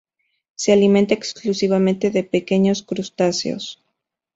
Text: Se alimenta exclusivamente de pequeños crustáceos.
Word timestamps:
Se 0.55 0.73
alimenta 0.73 1.13
exclusivamente 1.13 2.09
de 2.09 2.23
pequeños 2.23 2.81
crustáceos. 2.81 3.79